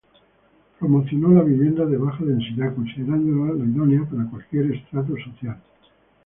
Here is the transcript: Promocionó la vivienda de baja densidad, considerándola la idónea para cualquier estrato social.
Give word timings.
Promocionó 0.79 1.29
la 1.29 1.43
vivienda 1.43 1.85
de 1.85 1.95
baja 1.97 2.25
densidad, 2.25 2.73
considerándola 2.73 3.53
la 3.53 3.65
idónea 3.69 4.03
para 4.09 4.27
cualquier 4.31 4.71
estrato 4.73 5.13
social. 5.15 5.61